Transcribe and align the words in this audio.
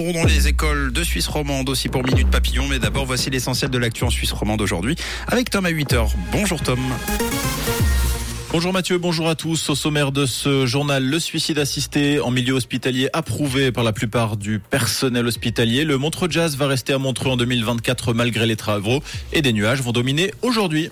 Dans 0.00 0.26
les 0.26 0.46
écoles 0.46 0.92
de 0.92 1.02
Suisse 1.02 1.26
romande 1.26 1.68
aussi 1.68 1.88
pour 1.88 2.04
Minute 2.04 2.30
Papillon, 2.30 2.68
mais 2.68 2.78
d'abord 2.78 3.04
voici 3.04 3.30
l'essentiel 3.30 3.68
de 3.68 3.78
l'actu 3.78 4.04
en 4.04 4.10
Suisse 4.10 4.30
romande 4.30 4.60
aujourd'hui 4.60 4.94
avec 5.26 5.50
Tom 5.50 5.66
à 5.66 5.72
8h. 5.72 6.12
Bonjour 6.30 6.62
Tom. 6.62 6.78
Bonjour 8.52 8.72
Mathieu, 8.72 8.98
bonjour 8.98 9.28
à 9.28 9.34
tous. 9.34 9.70
Au 9.70 9.74
sommaire 9.74 10.12
de 10.12 10.24
ce 10.24 10.66
journal, 10.66 11.04
le 11.04 11.18
suicide 11.18 11.58
assisté 11.58 12.20
en 12.20 12.30
milieu 12.30 12.54
hospitalier 12.54 13.08
approuvé 13.12 13.72
par 13.72 13.82
la 13.82 13.92
plupart 13.92 14.36
du 14.36 14.60
personnel 14.60 15.26
hospitalier. 15.26 15.82
Le 15.82 15.98
Montreux 15.98 16.28
Jazz 16.30 16.56
va 16.56 16.68
rester 16.68 16.92
à 16.92 16.98
Montreux 16.98 17.30
en 17.30 17.36
2024 17.36 18.14
malgré 18.14 18.46
les 18.46 18.54
travaux 18.54 19.02
et 19.32 19.42
des 19.42 19.52
nuages 19.52 19.82
vont 19.82 19.90
dominer 19.90 20.32
aujourd'hui. 20.42 20.90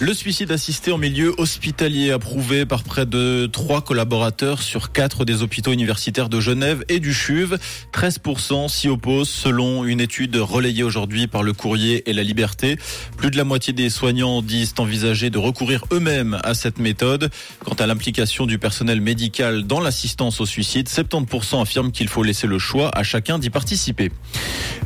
Le 0.00 0.12
suicide 0.12 0.50
assisté 0.50 0.90
en 0.90 0.98
milieu 0.98 1.32
hospitalier 1.38 2.10
approuvé 2.10 2.66
par 2.66 2.82
près 2.82 3.06
de 3.06 3.46
trois 3.46 3.80
collaborateurs 3.80 4.60
sur 4.60 4.90
quatre 4.90 5.24
des 5.24 5.40
hôpitaux 5.42 5.72
universitaires 5.72 6.28
de 6.28 6.40
Genève 6.40 6.84
et 6.88 6.98
du 6.98 7.14
CHUV. 7.14 7.58
13% 7.92 8.68
s'y 8.68 8.88
opposent 8.88 9.28
selon 9.28 9.84
une 9.84 10.00
étude 10.00 10.34
relayée 10.34 10.82
aujourd'hui 10.82 11.28
par 11.28 11.44
le 11.44 11.52
courrier 11.52 12.10
et 12.10 12.12
la 12.12 12.24
liberté. 12.24 12.76
Plus 13.16 13.30
de 13.30 13.36
la 13.36 13.44
moitié 13.44 13.72
des 13.72 13.88
soignants 13.88 14.42
disent 14.42 14.74
envisager 14.78 15.30
de 15.30 15.38
recourir 15.38 15.84
eux-mêmes 15.92 16.40
à 16.42 16.54
cette 16.54 16.80
méthode. 16.80 17.30
Quant 17.64 17.74
à 17.74 17.86
l'implication 17.86 18.46
du 18.46 18.58
personnel 18.58 19.00
médical 19.00 19.62
dans 19.62 19.80
l'assistance 19.80 20.40
au 20.40 20.46
suicide, 20.46 20.88
70% 20.88 21.62
affirment 21.62 21.92
qu'il 21.92 22.08
faut 22.08 22.24
laisser 22.24 22.48
le 22.48 22.58
choix 22.58 22.90
à 22.98 23.04
chacun 23.04 23.38
d'y 23.38 23.48
participer. 23.48 24.10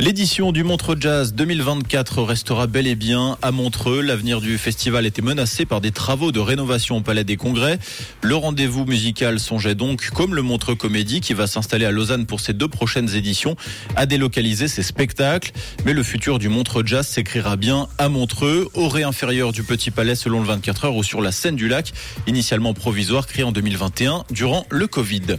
L'édition 0.01 0.53
du 0.53 0.65
Montreux 0.65 0.97
Jazz 1.01 1.33
2024 1.33 2.23
restera 2.23 2.67
bel 2.67 2.87
et 2.87 2.95
bien 2.95 3.39
à 3.41 3.53
Montreux. 3.53 4.03
L'avenir 4.03 4.43
du 4.43 4.59
festival 4.59 4.98
était 5.07 5.23
par 5.67 5.81
des 5.81 5.91
travaux 5.91 6.33
de 6.33 6.41
rénovation 6.41 6.97
au 6.97 7.01
Palais 7.01 7.25
des 7.25 7.37
Congrès. 7.37 7.79
Le 8.23 8.35
rendez-vous 8.35 8.85
musical 8.85 9.39
songeait 9.41 9.75
donc, 9.75 10.11
comme 10.11 10.35
le 10.35 10.43
Montreux 10.43 10.75
Comédie 10.75 11.21
qui 11.21 11.35
va 11.35 11.47
s'installer 11.47 11.85
à 11.85 11.91
Lausanne 11.91 12.27
pour 12.27 12.41
ses 12.41 12.53
deux 12.53 12.69
prochaines 12.69 13.15
éditions, 13.15 13.57
à 13.97 14.07
délocaliser 14.07 14.69
ses 14.69 14.83
spectacles. 14.83 15.53
Mais 15.85 15.93
le 15.93 16.03
futur 16.03 16.39
du 16.39 16.49
Montreux 16.49 16.83
Jazz 16.85 17.07
s'écrira 17.07 17.57
bien 17.57 17.89
à 17.99 18.09
Montreux, 18.09 18.69
au 18.75 18.89
inférieur 18.97 19.53
du 19.53 19.63
Petit 19.63 19.91
Palais 19.91 20.15
selon 20.15 20.41
le 20.41 20.47
24 20.47 20.87
heures 20.87 20.97
ou 20.97 21.05
sur 21.05 21.21
la 21.21 21.31
scène 21.31 21.57
du 21.57 21.69
lac, 21.69 21.93
initialement 22.27 22.75
provisoire 22.75 23.27
créée 23.27 23.45
en 23.45 23.53
2021 23.53 24.25
durant 24.31 24.67
le 24.71 24.87
Covid. 24.87 25.37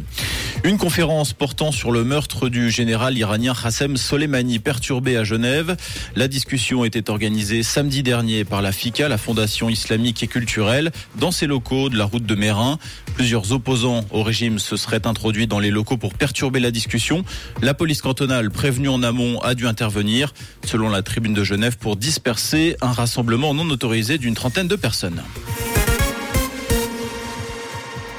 Une 0.65 0.77
conférence 0.77 1.31
portant 1.31 1.71
sur 1.71 1.89
le 1.89 2.03
meurtre 2.03 2.49
du 2.49 2.69
général 2.69 3.17
iranien 3.17 3.53
Hassem 3.63 3.95
Soleimani 3.95 4.59
perturbé 4.59 5.15
à 5.15 5.23
Genève. 5.23 5.77
La 6.17 6.27
discussion 6.27 6.83
était 6.83 7.09
organisée 7.09 7.63
samedi 7.63 8.03
dernier 8.03 8.43
par 8.43 8.61
la 8.61 8.73
FICA, 8.73 9.07
la 9.07 9.17
Fondation 9.17 9.69
islamique 9.69 10.21
et 10.21 10.27
culturelle, 10.27 10.91
dans 11.15 11.31
ses 11.31 11.47
locaux 11.47 11.87
de 11.87 11.97
la 11.97 12.03
route 12.03 12.25
de 12.25 12.35
Mérin. 12.35 12.77
Plusieurs 13.15 13.53
opposants 13.53 14.03
au 14.11 14.21
régime 14.21 14.59
se 14.59 14.75
seraient 14.75 15.07
introduits 15.07 15.47
dans 15.47 15.59
les 15.59 15.71
locaux 15.71 15.97
pour 15.97 16.13
perturber 16.13 16.59
la 16.59 16.71
discussion. 16.71 17.23
La 17.61 17.73
police 17.73 18.01
cantonale, 18.01 18.51
prévenue 18.51 18.89
en 18.89 19.01
amont, 19.01 19.39
a 19.39 19.55
dû 19.55 19.65
intervenir, 19.65 20.33
selon 20.65 20.89
la 20.89 21.01
tribune 21.03 21.33
de 21.33 21.43
Genève, 21.45 21.77
pour 21.77 21.95
disperser 21.95 22.75
un 22.81 22.91
rassemblement 22.91 23.53
non 23.53 23.69
autorisé 23.69 24.17
d'une 24.17 24.35
trentaine 24.35 24.67
de 24.67 24.75
personnes. 24.75 25.23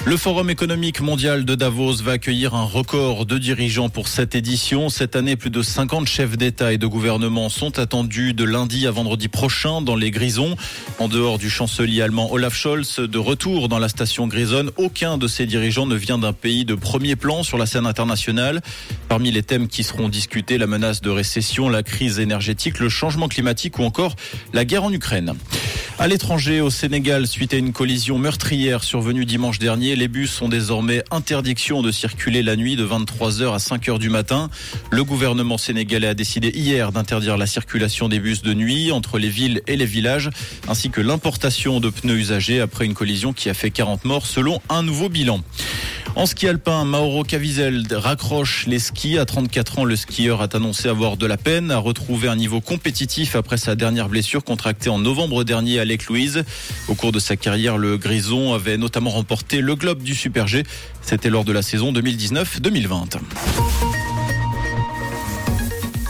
Le 0.06 0.16
Forum 0.16 0.48
économique 0.48 1.02
mondial 1.02 1.44
de 1.44 1.54
Davos 1.54 1.96
va 2.02 2.12
accueillir 2.12 2.54
un 2.54 2.64
record 2.64 3.26
de 3.26 3.36
dirigeants 3.36 3.90
pour 3.90 4.08
cette 4.08 4.34
édition. 4.34 4.88
Cette 4.88 5.14
année, 5.14 5.36
plus 5.36 5.50
de 5.50 5.60
50 5.60 6.08
chefs 6.08 6.38
d'État 6.38 6.72
et 6.72 6.78
de 6.78 6.86
gouvernement 6.86 7.50
sont 7.50 7.78
attendus 7.78 8.32
de 8.32 8.44
lundi 8.44 8.86
à 8.86 8.90
vendredi 8.92 9.28
prochain 9.28 9.82
dans 9.82 9.96
les 9.96 10.10
Grisons. 10.10 10.56
En 10.98 11.08
dehors 11.08 11.36
du 11.36 11.50
chancelier 11.50 12.00
allemand 12.00 12.32
Olaf 12.32 12.56
Scholz, 12.56 12.98
de 12.98 13.18
retour 13.18 13.68
dans 13.68 13.78
la 13.78 13.90
station 13.90 14.26
Grisonne, 14.26 14.70
aucun 14.78 15.18
de 15.18 15.28
ces 15.28 15.44
dirigeants 15.44 15.86
ne 15.86 15.96
vient 15.96 16.18
d'un 16.18 16.32
pays 16.32 16.64
de 16.64 16.74
premier 16.74 17.14
plan 17.14 17.42
sur 17.42 17.58
la 17.58 17.66
scène 17.66 17.84
internationale. 17.84 18.62
Parmi 19.08 19.30
les 19.30 19.42
thèmes 19.42 19.68
qui 19.68 19.84
seront 19.84 20.08
discutés, 20.08 20.56
la 20.56 20.66
menace 20.66 21.02
de 21.02 21.10
récession, 21.10 21.68
la 21.68 21.82
crise 21.82 22.20
énergétique, 22.20 22.78
le 22.78 22.88
changement 22.88 23.28
climatique 23.28 23.78
ou 23.78 23.82
encore 23.82 24.16
la 24.54 24.64
guerre 24.64 24.84
en 24.84 24.92
Ukraine. 24.92 25.34
À 26.00 26.08
l'étranger, 26.08 26.62
au 26.62 26.70
Sénégal, 26.70 27.26
suite 27.26 27.52
à 27.52 27.58
une 27.58 27.74
collision 27.74 28.16
meurtrière 28.16 28.84
survenue 28.84 29.26
dimanche 29.26 29.58
dernier, 29.58 29.96
les 29.96 30.08
bus 30.08 30.40
ont 30.40 30.48
désormais 30.48 31.04
interdiction 31.10 31.82
de 31.82 31.92
circuler 31.92 32.42
la 32.42 32.56
nuit 32.56 32.74
de 32.74 32.86
23h 32.86 33.52
à 33.52 33.58
5h 33.58 33.98
du 33.98 34.08
matin. 34.08 34.48
Le 34.90 35.04
gouvernement 35.04 35.58
sénégalais 35.58 36.06
a 36.06 36.14
décidé 36.14 36.52
hier 36.54 36.90
d'interdire 36.90 37.36
la 37.36 37.46
circulation 37.46 38.08
des 38.08 38.18
bus 38.18 38.40
de 38.40 38.54
nuit 38.54 38.92
entre 38.92 39.18
les 39.18 39.28
villes 39.28 39.60
et 39.66 39.76
les 39.76 39.84
villages, 39.84 40.30
ainsi 40.68 40.88
que 40.88 41.02
l'importation 41.02 41.80
de 41.80 41.90
pneus 41.90 42.16
usagés 42.16 42.62
après 42.62 42.86
une 42.86 42.94
collision 42.94 43.34
qui 43.34 43.50
a 43.50 43.54
fait 43.54 43.70
40 43.70 44.06
morts 44.06 44.24
selon 44.24 44.62
un 44.70 44.82
nouveau 44.82 45.10
bilan. 45.10 45.42
En 46.16 46.26
ski 46.26 46.48
alpin, 46.48 46.84
Mauro 46.84 47.22
Caviezel 47.22 47.86
raccroche 47.92 48.66
les 48.66 48.80
skis. 48.80 49.16
À 49.16 49.24
34 49.24 49.78
ans, 49.78 49.84
le 49.84 49.94
skieur 49.94 50.42
a 50.42 50.48
annoncé 50.52 50.88
avoir 50.88 51.16
de 51.16 51.24
la 51.24 51.36
peine 51.36 51.70
à 51.70 51.78
retrouver 51.78 52.28
un 52.28 52.34
niveau 52.34 52.60
compétitif 52.60 53.36
après 53.36 53.56
sa 53.56 53.76
dernière 53.76 54.08
blessure 54.08 54.42
contractée 54.42 54.90
en 54.90 54.98
novembre 54.98 55.44
dernier 55.44 55.78
à 55.78 55.84
Louise. 56.06 56.44
Au 56.88 56.94
cours 56.94 57.12
de 57.12 57.18
sa 57.18 57.36
carrière, 57.36 57.78
le 57.78 57.96
Grison 57.96 58.54
avait 58.54 58.76
notamment 58.76 59.10
remporté 59.10 59.60
le 59.60 59.74
Globe 59.74 60.02
du 60.02 60.14
Super 60.14 60.46
G. 60.46 60.64
C'était 61.02 61.30
lors 61.30 61.44
de 61.44 61.52
la 61.52 61.62
saison 61.62 61.92
2019-2020. 61.92 63.18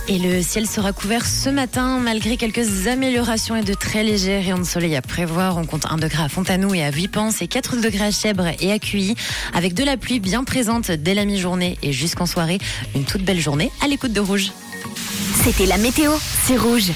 Et 0.08 0.18
le 0.18 0.42
ciel 0.42 0.66
sera 0.66 0.92
couvert 0.92 1.24
ce 1.24 1.48
matin, 1.48 2.00
malgré 2.00 2.36
quelques 2.36 2.88
améliorations 2.88 3.54
et 3.54 3.62
de 3.62 3.74
très 3.74 4.02
légers 4.02 4.40
rayons 4.40 4.58
de 4.58 4.64
soleil 4.64 4.96
à 4.96 5.02
prévoir. 5.02 5.56
On 5.56 5.64
compte 5.64 5.86
1 5.88 5.98
degré 5.98 6.24
à 6.24 6.28
Fontanou 6.28 6.74
et 6.74 6.82
à 6.82 6.90
Vipens 6.90 7.40
et 7.40 7.46
4 7.46 7.80
degrés 7.80 8.06
à 8.06 8.10
Chèvre 8.10 8.48
et 8.58 8.72
à 8.72 8.80
Cuilly, 8.80 9.14
avec 9.54 9.72
de 9.74 9.84
la 9.84 9.96
pluie 9.96 10.18
bien 10.18 10.42
présente 10.42 10.90
dès 10.90 11.14
la 11.14 11.24
mi-journée 11.24 11.78
et 11.84 11.92
jusqu'en 11.92 12.26
soirée. 12.26 12.58
Une 12.96 13.04
toute 13.04 13.22
belle 13.22 13.38
journée 13.38 13.70
à 13.82 13.86
l'écoute 13.86 14.12
de 14.12 14.18
Rouge. 14.18 14.50
C'était 15.44 15.66
la 15.66 15.78
météo, 15.78 16.10
c'est 16.44 16.56
Rouge. 16.56 16.88